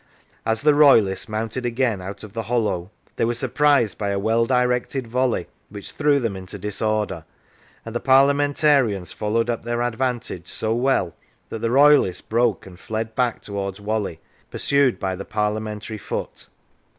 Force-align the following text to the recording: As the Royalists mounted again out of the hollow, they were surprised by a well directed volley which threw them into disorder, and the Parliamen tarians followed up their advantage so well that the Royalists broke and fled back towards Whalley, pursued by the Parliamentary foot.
As 0.47 0.63
the 0.63 0.73
Royalists 0.73 1.29
mounted 1.29 1.63
again 1.63 2.01
out 2.01 2.23
of 2.23 2.33
the 2.33 2.41
hollow, 2.41 2.89
they 3.17 3.23
were 3.25 3.35
surprised 3.35 3.99
by 3.99 4.09
a 4.09 4.17
well 4.17 4.47
directed 4.47 5.05
volley 5.05 5.45
which 5.69 5.91
threw 5.91 6.19
them 6.19 6.35
into 6.35 6.57
disorder, 6.57 7.23
and 7.85 7.93
the 7.93 7.99
Parliamen 7.99 8.55
tarians 8.55 9.13
followed 9.13 9.47
up 9.47 9.61
their 9.63 9.83
advantage 9.83 10.47
so 10.47 10.73
well 10.73 11.13
that 11.49 11.59
the 11.59 11.69
Royalists 11.69 12.21
broke 12.23 12.65
and 12.65 12.79
fled 12.79 13.13
back 13.13 13.43
towards 13.43 13.79
Whalley, 13.79 14.19
pursued 14.49 14.99
by 14.99 15.15
the 15.15 15.23
Parliamentary 15.23 15.99
foot. 15.99 16.47